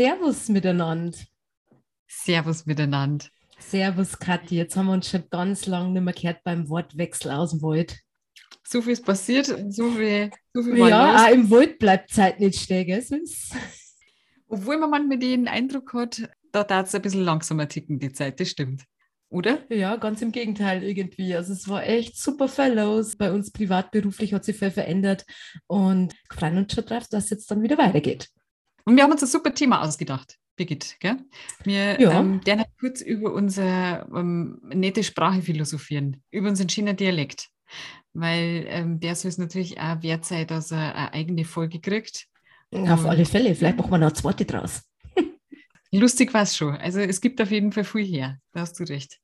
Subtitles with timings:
[0.00, 1.18] Servus miteinander.
[2.08, 3.26] Servus miteinander.
[3.58, 4.56] Servus Kathi.
[4.56, 7.98] Jetzt haben wir uns schon ganz lange nicht mehr gehört beim Wortwechsel aus dem Wald.
[8.66, 12.58] So viel ist passiert, so viel, so viel Ja, auch im Wald bleibt Zeit nicht
[12.58, 13.02] stehen, gell?
[13.02, 13.54] Sonst-
[14.48, 18.40] Obwohl man manchmal den Eindruck hat, da darf es ein bisschen langsamer ticken, die Zeit,
[18.40, 18.84] das stimmt.
[19.28, 19.58] Oder?
[19.68, 21.34] Ja, ganz im Gegenteil irgendwie.
[21.34, 23.16] Also es war echt super viel los.
[23.16, 25.26] Bei uns privat, beruflich hat sich viel verändert
[25.66, 28.30] und wir freuen uns schon drauf, dass es jetzt dann wieder weitergeht.
[28.84, 30.96] Und wir haben uns ein super Thema ausgedacht, Birgit.
[31.00, 31.16] Gell?
[31.64, 32.18] Wir Ja.
[32.20, 37.48] ähm, werden kurz über unsere ähm, nette Sprache philosophieren, über unseren schönen Dialekt.
[38.12, 42.26] Weil ähm, der soll es natürlich auch wert sein, dass er eine eigene Folge kriegt.
[42.72, 43.54] Auf alle Fälle.
[43.54, 44.82] Vielleicht machen wir noch eine zweite draus.
[45.92, 46.74] Lustig war es schon.
[46.76, 48.38] Also es gibt auf jeden Fall viel her.
[48.52, 49.18] Da hast du recht.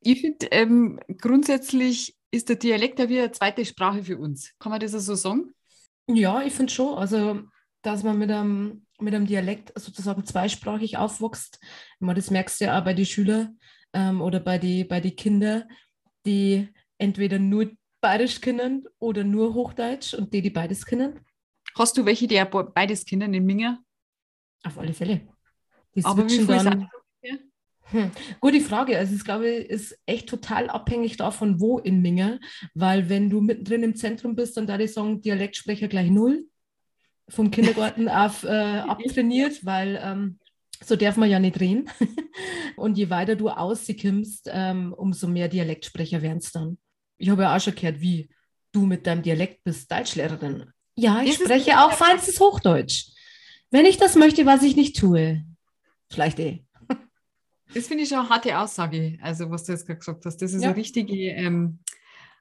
[0.00, 4.52] Ich finde, ähm, grundsätzlich ist der Dialekt ja wie eine zweite Sprache für uns.
[4.58, 5.54] Kann man das so sagen?
[6.06, 6.96] Ja, ich finde schon.
[6.96, 7.42] Also,
[7.82, 11.58] dass man mit einem, mit einem Dialekt sozusagen zweisprachig aufwächst.
[11.62, 13.58] Ich meine, das merkst du ja auch bei den Schülern
[13.92, 15.64] ähm, oder bei den bei die Kindern,
[16.26, 16.68] die
[16.98, 21.20] entweder nur Bayerisch kennen oder nur Hochdeutsch und die, die beides kennen.
[21.76, 22.42] Hast du welche, die
[22.74, 23.82] beides kennen in Minger?
[24.64, 25.28] Auf alle Fälle.
[25.94, 26.88] Die Aber wie viel dann.
[27.90, 28.10] Hm.
[28.40, 28.98] Gute Frage.
[28.98, 32.38] Also, ich glaube, ist echt total abhängig davon, wo in Minge.
[32.74, 36.46] Weil, wenn du mittendrin im Zentrum bist, dann da die sagen, Dialektsprecher gleich null.
[37.28, 40.38] Vom Kindergarten auf äh, abtrainiert, weil ähm,
[40.84, 41.88] so darf man ja nicht reden.
[42.76, 46.78] Und je weiter du auskommst, ähm, umso mehr Dialektsprecher werden es dann.
[47.18, 48.28] Ich habe ja auch schon gehört, wie
[48.72, 50.66] du mit deinem Dialekt bist, Deutschlehrerin.
[50.94, 53.08] Ja, ich Das spreche auch feinstes Hochdeutsch.
[53.70, 55.44] Wenn ich das möchte, was ich nicht tue.
[56.10, 56.64] Vielleicht eh.
[57.74, 60.38] Das finde ich schon eine harte Aussage, also was du jetzt gerade gesagt hast.
[60.38, 60.68] Das ist Ja.
[60.68, 61.80] eine richtige, ähm,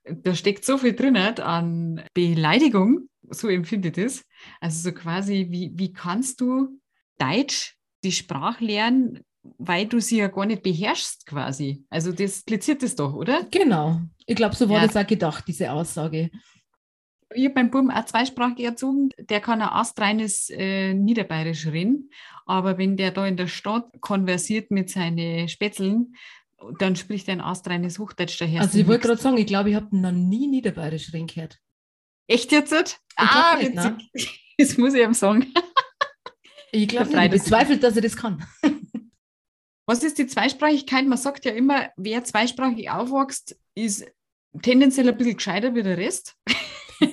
[0.06, 4.26] da steckt so viel drin an Beleidigung, so empfinde ich das.
[4.60, 6.80] Also so quasi, wie, wie kannst du
[7.20, 9.20] Deutsch, die Sprache lernen,
[9.58, 11.84] weil du sie ja gar nicht beherrschst quasi.
[11.90, 13.46] Also das impliziert das doch, oder?
[13.50, 14.02] Genau.
[14.26, 14.88] Ich glaube, so war Ja.
[14.88, 16.30] das auch gedacht, diese Aussage.
[17.34, 19.10] Ich habe meinen Buben auch zweisprachig erzogen.
[19.20, 22.10] Der kann ein astreines äh, Niederbayerisch reden.
[22.46, 26.16] Aber wenn der da in der Stadt konversiert mit seinen Spätzeln,
[26.80, 28.62] dann spricht er ein astreines Hochdeutsch daher.
[28.62, 31.60] Also ich wollte gerade sagen, ich glaube, ich habe noch nie Niederbayerisch reden gehört.
[32.28, 32.70] Echt jetzt?
[32.72, 33.98] glaub Ah, nicht, ne?
[34.14, 34.54] witzig.
[34.58, 35.54] Das muss ich ihm sagen.
[36.72, 38.46] Ich glaube ich bezweifle, dass er das kann.
[39.86, 41.06] Was ist die Zweisprachigkeit?
[41.08, 44.06] Man sagt ja immer, wer zweisprachig aufwächst, ist
[44.62, 46.36] tendenziell ein bisschen gescheiter wie der Rest.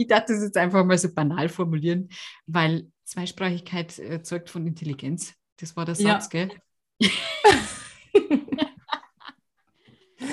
[0.00, 2.08] Ich darf das jetzt einfach mal so banal formulieren,
[2.46, 5.34] weil Zweisprachigkeit äh, zeugt von Intelligenz.
[5.56, 6.12] Das war der Ja.
[6.20, 6.50] Satz, gell?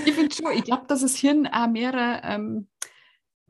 [0.06, 2.67] Ich finde schon, ich glaube, dass das Hirn auch mehrere ähm,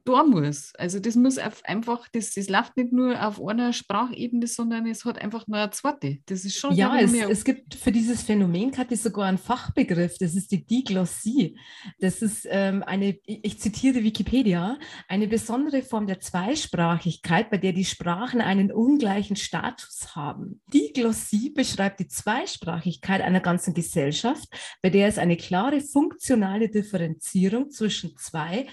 [0.05, 0.73] da muss.
[0.75, 5.19] Also das muss einfach, das, das läuft nicht nur auf einer Sprachebene, sondern es hat
[5.19, 6.19] einfach nur eine zweite.
[6.27, 10.17] Das ist schon Ja, es, es gibt für dieses Phänomen, Kathi, sogar einen Fachbegriff.
[10.19, 11.57] Das ist die Diglossie.
[11.99, 14.77] Das ist ähm, eine, ich ich zitiere Wikipedia,
[15.07, 20.61] eine besondere Form der Zweisprachigkeit, bei der die Sprachen einen ungleichen Status haben.
[20.73, 24.49] Diglossie beschreibt die Zweisprachigkeit einer ganzen Gesellschaft,
[24.81, 28.67] bei der es eine klare funktionale Differenzierung zwischen zwei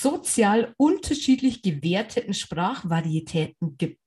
[0.00, 4.00] sozial unterschiedlich gewerteten Sprachvarietäten gibt.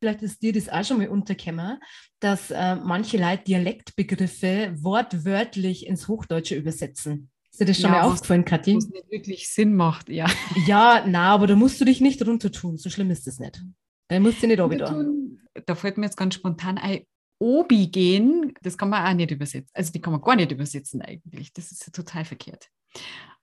[0.00, 1.78] Vielleicht ist dir das auch schon mal untergekommen,
[2.18, 7.30] dass äh, manche Leute Dialektbegriffe wortwörtlich ins Hochdeutsche übersetzen.
[7.52, 8.74] Ist dir das schon Ja, mal was- aufgefallen, Kathi?
[8.74, 10.26] wo es nicht wirklich Sinn macht, ja.
[10.66, 12.78] Ja, na, aber da musst du dich nicht runter tun.
[12.78, 13.62] So schlimm ist das nicht.
[14.08, 15.40] Da musst du nicht runter tun.
[15.66, 17.02] Da fällt mir jetzt ganz spontan ein,
[17.38, 19.70] Obi gehen, das kann man auch nicht übersetzen.
[19.74, 21.52] Also die kann man gar nicht übersetzen eigentlich.
[21.52, 22.68] Das ist ja total verkehrt.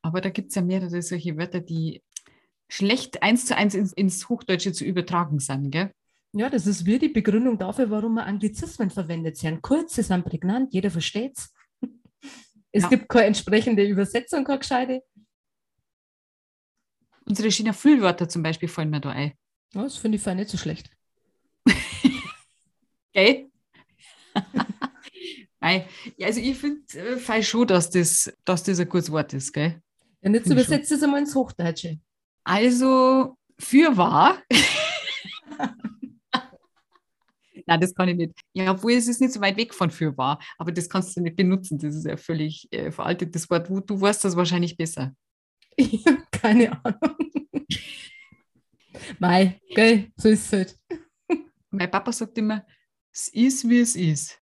[0.02, 2.02] Aber da gibt es ja mehrere solche Wörter, die
[2.70, 5.92] schlecht eins zu eins ins, ins Hochdeutsche zu übertragen sind, gell?
[6.32, 9.38] Ja, das ist wie die Begründung dafür, warum man Anglizismen verwendet.
[9.38, 11.54] Sie sind kurz, sie sind prägnant, jeder versteht's.
[12.72, 12.90] Es Ja.
[12.90, 15.02] gibt keine entsprechende Übersetzung, keine gescheite.
[17.26, 19.34] Unsere schönen Füllwörter zum Beispiel fallen mir da ein.
[19.74, 20.92] Ja, das finde ich fein nicht so schlecht.
[23.14, 23.50] Gell?
[25.60, 25.86] Nein,
[26.18, 29.82] ja, also ich finde äh, schon, dass das, dass das ein gutes Wort ist, gell?
[30.22, 32.00] Ja, jetzt übersetzt es einmal ins Hochdeutsche.
[32.44, 34.42] Also für wahr.
[37.66, 38.34] Nein, das kann ich nicht.
[38.54, 41.22] Ja, obwohl es ist nicht so weit weg von für wahr, aber das kannst du
[41.22, 41.78] nicht benutzen.
[41.78, 43.70] Das ist ja völlig äh, veraltetes Wort.
[43.70, 45.14] Du, du weißt das wahrscheinlich besser.
[45.76, 47.16] Ich habe keine Ahnung.
[49.20, 50.78] Mei, gell, so ist es halt.
[51.70, 52.66] Mein Papa sagt immer,
[53.14, 54.42] es ist, wie es ist.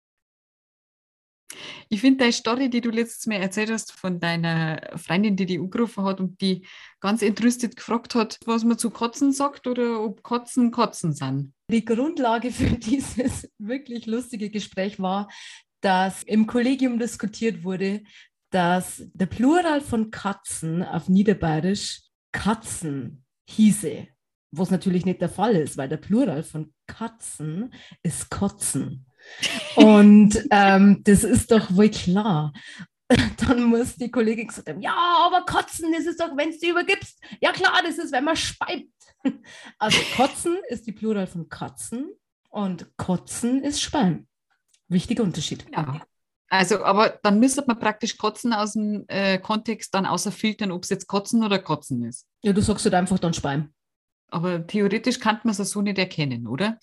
[1.89, 5.59] Ich finde deine Story, die du letztes Mal erzählt hast von deiner Freundin, die die
[5.59, 6.65] angerufen hat und die
[6.99, 11.53] ganz entrüstet gefragt hat, was man zu Kotzen sagt oder ob Kotzen Kotzen sind.
[11.69, 15.29] Die Grundlage für dieses wirklich lustige Gespräch war,
[15.81, 18.03] dass im Kollegium diskutiert wurde,
[18.49, 22.01] dass der Plural von Katzen auf Niederbayerisch
[22.31, 24.07] Katzen hieße,
[24.51, 29.05] was natürlich nicht der Fall ist, weil der Plural von Katzen ist Kotzen.
[29.75, 32.53] Und ähm, das ist doch wohl klar.
[33.47, 37.19] Dann muss die Kollegin gesagt haben, ja, aber Kotzen, das ist doch, wenn du übergibst.
[37.41, 38.89] Ja klar, das ist, wenn man speibt.
[39.79, 42.11] Also Kotzen ist die Plural von Katzen
[42.49, 44.27] und Kotzen ist Speim.
[44.89, 45.65] Wichtiger Unterschied.
[45.71, 46.01] Ja.
[46.49, 50.83] Also, aber dann müsste man praktisch Kotzen aus dem äh, Kontext dann außer filtern, ob
[50.83, 52.27] es jetzt Kotzen oder Kotzen ist.
[52.43, 53.73] Ja, du sagst halt einfach dann Speim.
[54.27, 56.77] Aber theoretisch kann man es so nicht erkennen, oder?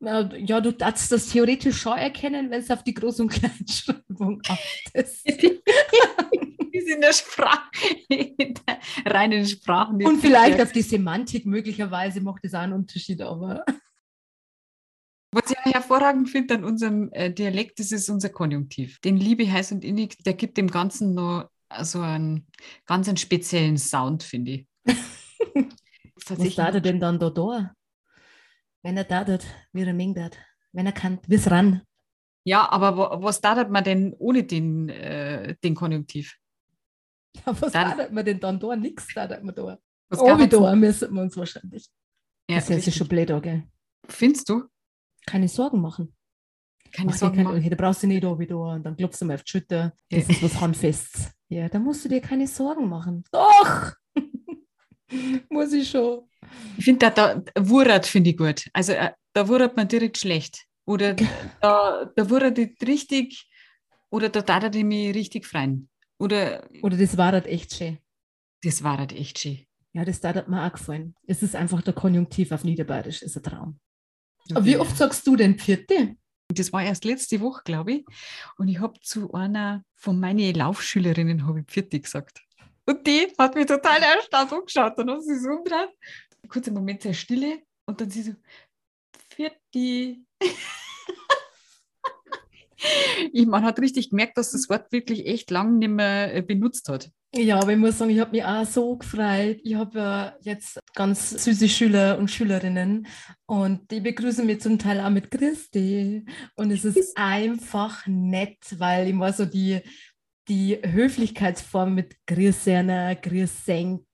[0.00, 5.26] Ja, du darfst das theoretisch schon erkennen, wenn es auf die Groß- und Kleinschreibung achtest.
[5.26, 5.60] Wie
[6.88, 7.70] in der Sprache,
[8.08, 8.78] in der
[9.12, 9.92] reinen Sprache.
[9.92, 13.64] Und vielleicht auf die Semantik möglicherweise macht es auch einen Unterschied, aber.
[15.32, 18.98] Was ich hervorragend finde an unserem äh, Dialekt, das ist unser Konjunktiv.
[19.00, 21.50] Den Liebe, heiß und innig, der gibt dem Ganzen noch
[21.82, 22.46] so einen
[22.86, 24.66] ganz einen speziellen Sound, finde ich.
[26.28, 27.74] Was er denn dann da da?
[28.82, 30.18] Wenn er da tut, wie er mengt
[30.72, 31.82] Wenn er kann, wie es ran.
[32.44, 36.36] Ja, aber wo, was da man denn ohne den, äh, den Konjunktiv?
[37.46, 38.74] Ja, was da man denn dann da?
[38.74, 39.78] Nix da man da.
[40.08, 41.86] Was oh, wie da müssen wir uns wahrscheinlich.
[42.50, 43.64] Ja, das ist schon blöd, gell?
[44.08, 44.64] Findest du?
[45.26, 46.16] Keine Sorgen machen.
[46.90, 47.58] Keine Mach Sorgen keine, machen.
[47.58, 49.50] Okay, da brauchst du nicht da wie da und dann klopfst du mal auf die
[49.50, 49.92] Schütte.
[50.08, 50.34] Das ja.
[50.34, 51.30] ist was Handfestes.
[51.50, 53.24] Ja, da musst du dir keine Sorgen machen.
[53.30, 53.92] Doch!
[55.50, 56.28] Muss ich schon.
[56.76, 58.64] Ich finde, da, da wurat finde ich gut.
[58.72, 60.64] Also äh, da wurat man direkt schlecht.
[60.84, 61.14] Oder
[61.60, 63.46] da, da wurat nicht richtig,
[64.10, 65.88] oder da tat er mich richtig freien.
[66.18, 67.98] Oder, oder das war halt echt schön.
[68.62, 69.66] Das war halt echt schön.
[69.92, 71.14] Ja, das tat mir auch gefallen.
[71.26, 73.80] Es ist einfach der Konjunktiv auf Niederbayerisch, ist ein Traum.
[74.44, 74.54] Okay.
[74.54, 76.16] Aber wie oft sagst du denn Vierte?
[76.48, 78.06] Das war erst letzte Woche, glaube ich.
[78.56, 82.40] Und ich habe zu einer von meinen Laufschülerinnen habe ich Vierte gesagt.
[82.88, 84.94] Und die hat mich total erstaunt angeschaut.
[84.96, 85.90] Dann hat sie so umgedreht.
[86.48, 87.60] Kurzer Moment sehr Stille.
[87.84, 88.32] Und dann sie so,
[89.28, 90.24] für die.
[93.32, 96.88] ich, man hat richtig gemerkt, dass das Wort wirklich echt lang nicht mehr äh, benutzt
[96.88, 97.10] hat.
[97.34, 99.60] Ja, aber ich muss sagen, ich habe mich auch so gefreut.
[99.62, 103.06] Ich habe ja jetzt ganz süße Schüler und Schülerinnen
[103.44, 106.24] und die begrüßen mich zum Teil auch mit Christi.
[106.56, 109.82] Und es ist einfach nett, weil immer so die
[110.48, 114.04] die Höflichkeitsform mit Grüßerner, Grüßenk.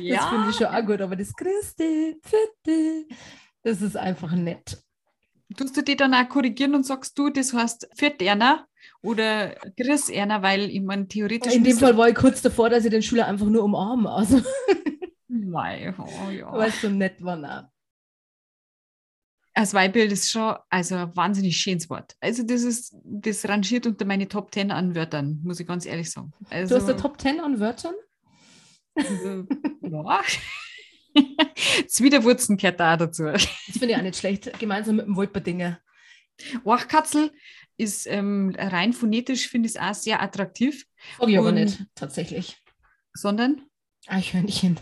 [0.00, 0.16] Ja.
[0.16, 3.06] Das finde ich schon auch gut, aber das Christi, Pfitti,
[3.62, 4.82] das ist einfach nett.
[5.56, 8.66] Tust du die dann auch korrigieren und sagst du, das heißt Vierterner
[9.02, 11.54] oder Grüßerner, weil ich meine, theoretisch.
[11.54, 14.10] In dem Fall war ich kurz davor, dass ich den Schüler einfach nur umarme.
[14.10, 14.40] Also.
[15.28, 16.50] Mei, oh ja.
[16.52, 17.38] Weil es so nett war.
[17.38, 17.75] Auch
[19.56, 22.14] als Weihbild ist schon also ein wahnsinnig schönes Wort.
[22.20, 26.10] Also das ist, das rangiert unter meine Top 10 an Wörtern, muss ich ganz ehrlich
[26.10, 26.32] sagen.
[26.50, 27.94] Also, du hast eine Top 10 an Wörtern?
[28.94, 29.46] Also,
[29.80, 30.22] ja.
[31.88, 33.24] Zwiderwurzen gehört da dazu.
[33.24, 35.80] Das finde ich auch nicht schlecht, gemeinsam mit dem Wolperdinger.
[36.64, 37.32] Wachkatzel
[37.78, 40.86] ist ähm, rein phonetisch, finde ich es auch sehr attraktiv.
[41.18, 42.58] Sag ich aber nicht, tatsächlich.
[43.14, 43.62] Sondern?
[44.06, 44.78] Eichhörnchen.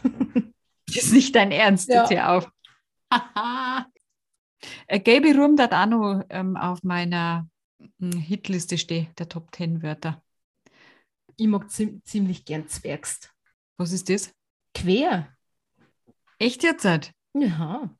[0.86, 2.08] Das ist nicht dein Ernst, ja.
[2.08, 2.50] jetzt auf.
[4.86, 7.48] Äh, Gaby Rum hat auch noch ähm, auf meiner
[7.98, 10.22] hm, Hitliste stehen, der Top 10 Wörter.
[11.36, 13.32] Ich mag ziemlich gern Zwergst.
[13.76, 14.32] Was ist das?
[14.72, 15.28] Quer.
[16.38, 16.84] Echt jetzt?
[17.34, 17.90] Ja.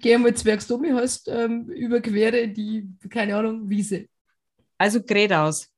[0.00, 4.08] Geh einmal Zwergst um, heißt ähm, überquere die, keine Ahnung, Wiese.
[4.76, 5.68] Also geradeaus.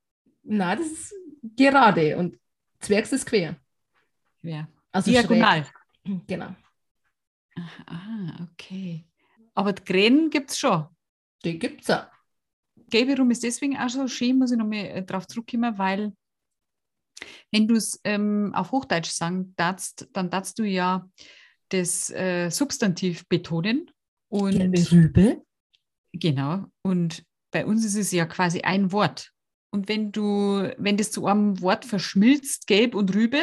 [0.42, 1.14] Nein, das ist
[1.56, 2.38] gerade und
[2.80, 3.56] Zwergst ist quer.
[4.40, 4.68] Quer.
[4.90, 5.64] Also Diagonal.
[5.64, 6.26] Schräg.
[6.26, 6.54] Genau.
[7.86, 9.04] Ah, okay.
[9.54, 10.87] Aber die Krähen gibt es schon.
[11.44, 12.06] Die gibt es auch.
[12.90, 16.12] Gell, warum ist deswegen auch so schön, muss ich nochmal äh, darauf zurückkommen, weil
[17.52, 21.08] wenn du es ähm, auf Hochdeutsch sagen darfst, dann darfst du ja
[21.68, 23.90] das äh, Substantiv betonen.
[24.28, 25.42] Und, Gelbe Rübe.
[26.12, 26.66] Genau.
[26.82, 29.30] Und bei uns ist es ja quasi ein Wort.
[29.70, 33.40] Und wenn du, wenn das zu einem Wort verschmilzt, gelb und Rübe,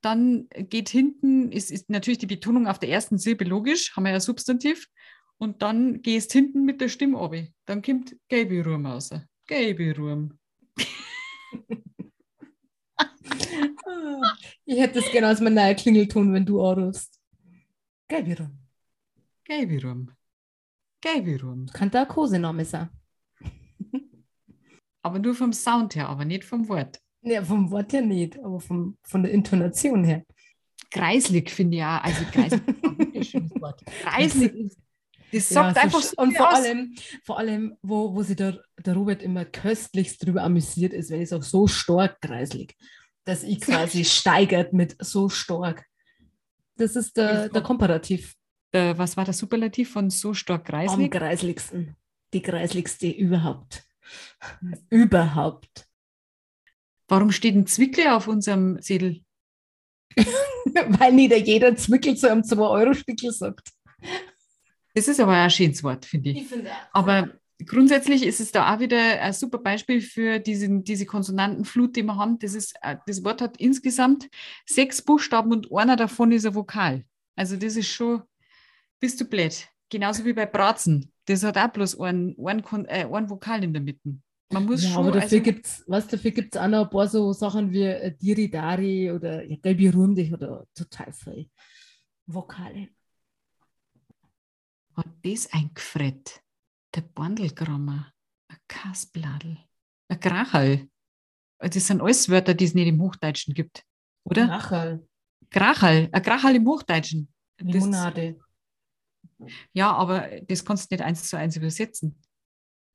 [0.00, 4.12] dann geht hinten, ist, ist natürlich die Betonung auf der ersten Silbe logisch, haben wir
[4.12, 4.86] ja Substantiv,
[5.38, 7.34] und dann gehst hinten mit der Stimme ab.
[7.64, 9.10] Dann kommt Gaby Ruhm raus.
[9.46, 10.38] Gaby Ruhm.
[14.64, 17.18] ich hätte es gerne als mein neuer Klingelton, wenn du anrufst.
[18.08, 18.58] Gaby Ruhm.
[19.44, 20.10] Gaby Ruhm.
[21.00, 21.66] Gaby Ruhm.
[21.72, 22.88] Kann da ein Kosename sein.
[25.02, 27.00] aber nur vom Sound her, aber nicht vom Wort.
[27.22, 30.24] Ja, vom Wort her nicht, aber vom, von der Intonation her.
[30.90, 32.02] Kreislig finde ich auch.
[32.02, 33.84] Also kreislig ist ein wunderschönes Wort.
[34.02, 34.78] Kreislig ist,
[35.32, 36.58] das sagt Ja, einfach so und vor aus.
[36.58, 36.94] allem,
[37.24, 41.28] vor allem, wo, wo sich der, der Robert immer köstlichst drüber amüsiert ist, wenn ich
[41.28, 42.76] sage, so stark kreislig,
[43.24, 45.84] dass ich quasi steigert mit so stark.
[46.76, 48.34] Das ist der, der Komparativ
[48.72, 51.10] Der, was war der Superlativ von so stark am kreislig?
[51.10, 51.96] kreisligsten.
[52.32, 53.84] Die kreisligste überhaupt.
[54.90, 55.86] überhaupt.
[57.08, 59.24] Warum steht ein Zwickle auf unserem Zettel?
[60.16, 63.70] Weil nicht jeder Zwickel zu einem 2-Euro-Stickel sagt.
[64.98, 66.46] Das ist aber ein schönes Wort, finde ich.
[66.46, 67.28] finde Aber
[67.64, 72.16] grundsätzlich ist es da auch wieder ein super Beispiel für diesen, diese Konsonantenflut, die wir
[72.16, 72.38] haben.
[72.38, 74.28] Das, ist, äh, das Wort hat insgesamt
[74.66, 77.04] sechs Buchstaben und einer davon ist ein Vokal.
[77.36, 78.22] Also das ist schon,
[78.98, 79.68] bist du blöd.
[79.88, 81.12] Genauso wie bei Bratzen.
[81.26, 84.16] Das hat auch bloß einen, einen, Kon- äh, einen Vokal in der Mitte.
[84.50, 85.06] Man muss Ja, schon.
[85.06, 87.84] aber dafür also, gibt's, was dafür gibt es auch noch ein paar so Sachen wie
[87.84, 91.48] äh, Diridari oder ja, Gelbi Ruhm dich oder total viel.
[92.26, 92.88] Vokale.
[94.98, 96.42] Hat das eingefret?
[96.94, 98.12] Der Bandelgrammer,
[98.48, 99.58] ein Kasbladel,
[100.08, 100.88] ein Grachal.
[101.58, 103.84] Das sind alles Wörter, die es nicht im Hochdeutschen gibt,
[104.24, 104.46] oder?
[104.46, 105.06] Nachal,
[105.50, 107.32] Grachal, ein Grachal im Hochdeutschen.
[107.58, 108.38] Das, Limonade.
[109.72, 112.20] ja, aber das kannst du nicht eins zu eins übersetzen.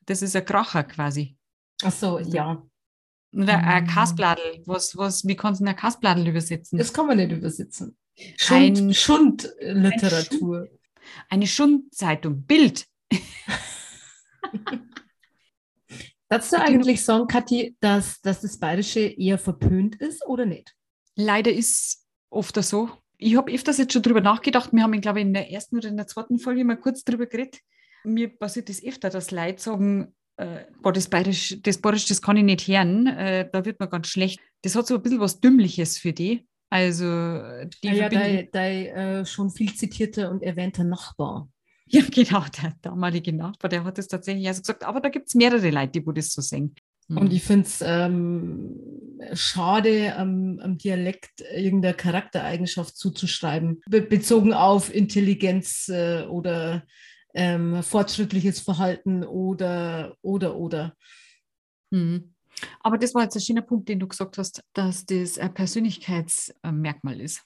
[0.05, 1.37] Das ist ein Kracher quasi.
[1.83, 2.65] Ach so, ja.
[3.35, 3.87] Oder ein Mm.
[3.87, 4.61] Kasbladel.
[4.65, 6.77] Was, was, wie kannst du ein Kasbladel übersetzen?
[6.77, 7.97] Das kann man nicht übersetzen.
[8.49, 10.67] Ein- Schund, Schundliteratur.
[11.29, 12.43] Eine Schundzeitung.
[12.43, 12.85] Bild.
[16.29, 20.73] Darfst du eigentlich sagen, Kathi, dass, dass das Bayerische eher verpönt ist oder nicht?
[21.15, 22.89] Leider ist oft so.
[23.17, 24.73] Ich habe öfters jetzt schon drüber nachgedacht.
[24.73, 27.27] Wir haben, glaube ich, in der ersten oder in der zweiten Folge mal kurz drüber
[27.27, 27.59] geredet.
[28.03, 32.37] Mir passiert das öfter, dass Leute sagen, äh, boah, das Bayerisch, das Bayerisch, das kann
[32.37, 34.39] ich nicht hören, äh, da wird man ganz schlecht.
[34.63, 36.47] Das hat so ein bisschen was Dümmliches für die.
[36.73, 38.85] Also, die ja, ja verbinden- dein, dein
[39.21, 41.47] äh, schon viel zitierter und erwähnter Nachbar.
[41.85, 45.35] Ja, genau, der damalige Nachbar, der hat das tatsächlich also gesagt, aber da gibt es
[45.35, 46.73] mehrere Leute, die das so singen.
[47.07, 47.17] Hm.
[47.17, 48.75] Und ich finde es ähm,
[49.33, 56.83] schade, am, am Dialekt irgendeine Charaktereigenschaft zuzuschreiben, be bezogen auf Intelligenz äh, oder
[57.35, 60.95] ähm, fortschrittliches Verhalten oder, oder, oder.
[61.91, 62.32] Mhm.
[62.81, 67.19] Aber das war jetzt ein schöner Punkt, den du gesagt hast, dass das ein Persönlichkeitsmerkmal
[67.19, 67.43] ist.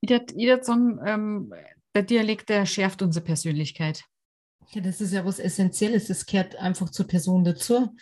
[0.00, 1.54] Ich würde sagen, ähm,
[1.94, 4.04] der Dialekt, der schärft unsere Persönlichkeit.
[4.70, 7.94] Ja, das ist ja was Essentielles, das gehört einfach zur Person dazu.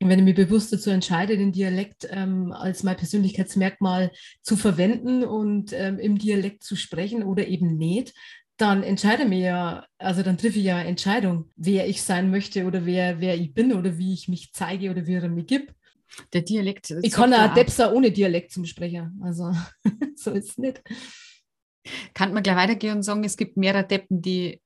[0.00, 5.24] Und wenn ich mich bewusst dazu entscheide, den Dialekt ähm, als mein Persönlichkeitsmerkmal zu verwenden
[5.24, 8.14] und ähm, im Dialekt zu sprechen oder eben nicht,
[8.58, 12.66] dann entscheide mir ja, also dann treffe ich ja eine Entscheidung, wer ich sein möchte
[12.66, 15.74] oder wer, wer ich bin oder wie ich mich zeige oder wie er mich gibt.
[16.32, 16.90] Der Dialekt.
[17.02, 19.12] Ich kann auch Depp sein ohne Dialekt zum Sprecher.
[19.20, 19.52] Also
[20.16, 20.82] so ist es nicht.
[22.14, 24.60] Kann man gleich weitergehen und sagen, es gibt mehrere Deppen, die,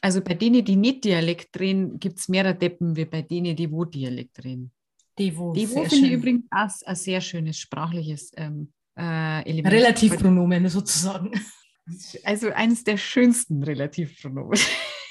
[0.00, 3.70] also bei denen, die nicht Dialekt drehen, gibt es mehrere Deppen wie bei denen, die
[3.70, 4.70] wo Dialekt drehen.
[5.18, 9.74] Die sehr wo finde ich übrigens auch ein sehr schönes sprachliches ähm, äh, Element.
[9.74, 11.32] Relativpronomen sozusagen.
[12.24, 14.58] Also eines der schönsten Relativpronomen.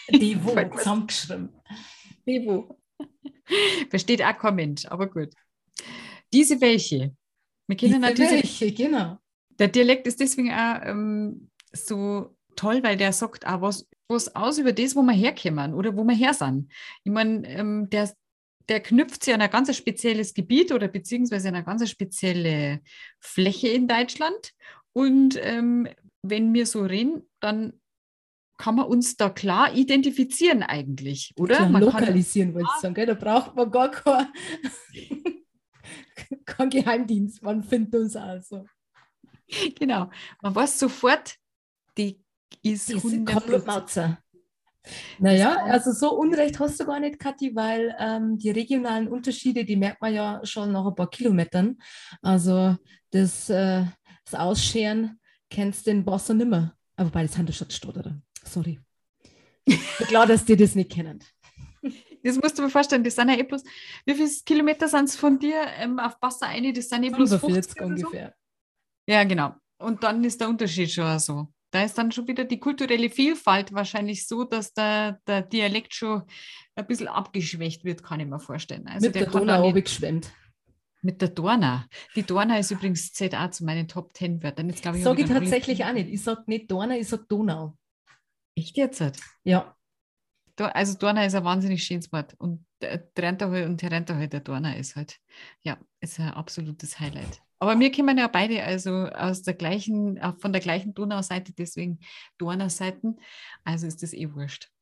[0.10, 1.50] Devo, zusammengeschrieben.
[2.28, 2.80] Devo.
[3.90, 5.30] Versteht auch kein Mensch, aber gut.
[6.32, 7.16] Diese welche?
[7.68, 9.18] Wir kennen Diese natürlich, welche, genau.
[9.60, 14.58] der Dialekt ist deswegen auch ähm, so toll, weil der sagt auch was, was aus
[14.58, 16.72] über das, wo wir herkommen oder wo wir her sind.
[17.04, 18.12] Ich meine, ähm, der,
[18.70, 22.82] der knüpft sich an ein ganz spezielles Gebiet oder beziehungsweise an eine ganz spezielle
[23.20, 24.54] Fläche in Deutschland.
[24.92, 25.88] Und ähm,
[26.24, 27.74] wenn wir so reden, dann
[28.58, 31.58] kann man uns da klar identifizieren eigentlich, oder?
[31.58, 32.94] Klar, man kann, lokalisieren, wollte ich sagen.
[32.94, 33.06] Gell?
[33.06, 34.28] Da braucht man gar kein,
[36.46, 37.44] kein Geheimdienst.
[37.44, 38.66] Man findet uns also.
[39.76, 40.10] genau,
[40.42, 41.36] man weiß sofort,
[41.98, 42.24] die
[42.62, 43.26] ist Diese 100%.
[43.26, 44.20] Konrad
[45.20, 49.76] Naja, also so Unrecht hast du gar nicht, Kathi, weil ähm, die regionalen Unterschiede, die
[49.76, 51.78] merkt man ja schon nach ein paar Kilometern.
[52.22, 52.78] Also
[53.12, 53.84] das, äh,
[54.24, 55.20] das Ausscheren
[55.54, 56.76] kennst du in Boston nimmer.
[56.96, 58.20] Aber bei das Handelsstadtstotterer.
[58.44, 58.80] Sorry.
[60.08, 61.24] Klar, dass die das nicht kennen.
[62.24, 63.64] Das musst du mir vorstellen, das sind ja eh bloß,
[64.06, 66.72] wie viele Kilometer sind es von dir ähm, auf Wasser eine?
[66.72, 68.08] Das sind eh bloß 50 45 oder so?
[68.08, 68.34] ungefähr.
[69.08, 69.56] Ja, genau.
[69.78, 71.48] Und dann ist der Unterschied schon so.
[71.72, 76.24] Da ist dann schon wieder die kulturelle Vielfalt wahrscheinlich so, dass der, der Dialekt schon
[76.76, 78.88] ein bisschen abgeschwächt wird, kann ich mir vorstellen.
[78.88, 80.32] Also Mit der der Donau nicht, geschwemmt.
[81.04, 81.88] Mit der Dorna.
[82.16, 84.70] Die Dorna ist übrigens zählt auch zu meinen Top Ten Wörtern.
[84.70, 86.10] Jetzt glaube ich, Sage ich tatsächlich auch nicht.
[86.10, 87.78] Ich sage nicht Donau, ich sage Donau.
[88.56, 89.02] Echt jetzt?
[89.44, 89.76] Ja,
[90.58, 92.36] Also Dorna ist ein wahnsinnig schönes Wort.
[92.38, 92.66] Und
[93.16, 95.20] Trentahol und Terentahol der Dorner ist halt,
[95.64, 97.42] ja, ist ein absolutes Highlight.
[97.60, 102.00] Aber wir kommen ja beide also aus der gleichen, von der gleichen Donauseite, deswegen
[102.38, 103.20] Dornerseiten.
[103.64, 104.73] Also ist das eh wurscht.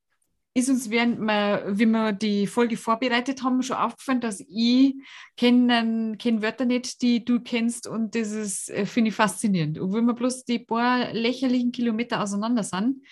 [0.53, 4.95] Ist uns, während wir, wie wir die Folge vorbereitet haben, schon aufgefallen, dass ich
[5.37, 9.79] kenne kenn Wörter nicht, die du kennst und das äh, finde ich faszinierend.
[9.79, 13.05] Obwohl wir bloß die paar lächerlichen Kilometer auseinander sind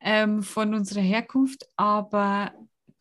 [0.00, 2.52] ähm, von unserer Herkunft, aber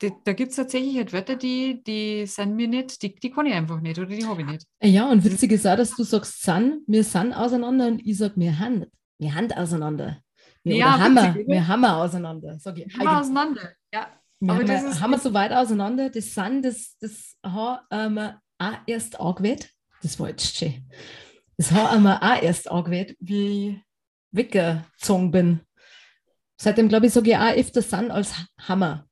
[0.02, 3.46] die, da gibt es tatsächlich halt Wörter, die, die sind mir nicht, die, die kann
[3.46, 4.68] ich einfach nicht oder die habe ich nicht.
[4.84, 8.34] Ja, und witzig ist auch, dass du sagst, sind, wir sind auseinander und ich sage,
[8.36, 8.86] wir haben,
[9.18, 10.22] wir haben auseinander.
[10.68, 12.58] Wir, ja, haben wir, wir haben auseinander.
[12.60, 14.08] Sag ich, haben auseinander, ja.
[14.40, 18.16] Wir Aber haben, das ist haben wir so weit auseinander, das sind, das, das haben
[18.16, 19.72] wir auch erst angewählt.
[20.02, 20.88] Das war jetzt schön.
[21.58, 23.78] Das haben wir auch erst angewählt, wie ich
[24.32, 25.62] weggezogen bin.
[26.60, 28.34] Seitdem, glaube ich, sage ich auch öfter Sun als
[28.68, 29.08] Hammer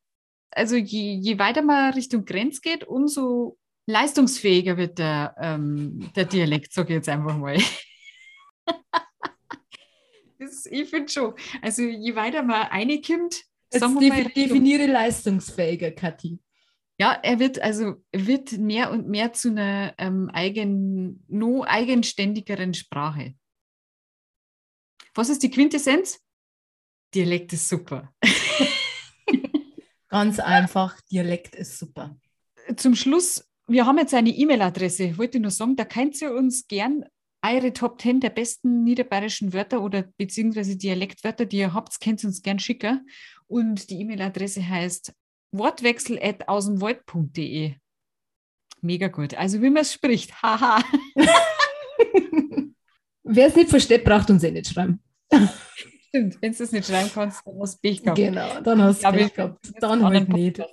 [0.55, 3.57] also je, je weiter man Richtung Grenz geht, umso
[3.87, 7.57] leistungsfähiger wird der, ähm, der Dialekt, sage ich jetzt einfach mal.
[10.45, 11.33] das, ich finde schon.
[11.61, 16.39] Also je weiter man reinkommt, sagen wir mal, definiere leistungsfähiger, Kathi.
[16.97, 23.35] Ja, er wird also wird mehr und mehr zu einer ähm, eigen, no eigenständigeren Sprache.
[25.13, 26.19] Was ist die Quintessenz?
[27.13, 28.13] Dialekt ist super.
[30.09, 32.17] Ganz einfach, Dialekt ist super.
[32.77, 36.67] Zum Schluss, wir haben jetzt eine E-Mail-Adresse, wollte ich nur sagen, da könnt ihr uns
[36.67, 37.03] gern
[37.53, 42.27] eure Top 10 der besten niederbayerischen Wörter oder beziehungsweise Dialektwörter, die ihr habt, könnt ihr
[42.27, 43.07] uns gern schicken.
[43.47, 45.13] Und die E-Mail-Adresse heißt
[45.51, 47.75] wortwechsel.außenwald.de.
[48.81, 49.35] Mega gut.
[49.35, 50.41] Also wie man es spricht.
[50.41, 50.83] Haha.
[53.23, 55.01] Wer es nicht versteht, braucht uns eh nicht schreiben.
[56.09, 58.17] Stimmt, wenn du es nicht schreiben kannst, dann hast du Pech gehabt.
[58.17, 59.73] Genau, dann hast du Pech gehabt.
[59.79, 60.63] Dann halt nicht.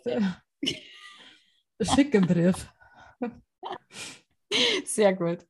[1.81, 2.69] Schick einen Brief.
[4.95, 5.47] Sehr gut.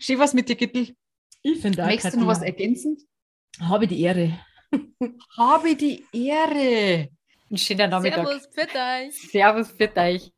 [0.00, 0.96] Schön was mit dir, Gittel.
[1.42, 1.86] Ich finde auch.
[1.86, 2.96] Möchtest du noch was ergänzen?
[3.60, 4.40] Habe die Ehre.
[5.36, 7.08] Habe die Ehre.
[7.50, 8.26] Ein schöner Nachmittag.
[8.26, 9.30] Servus, für euch.
[9.30, 10.32] Servus, für euch.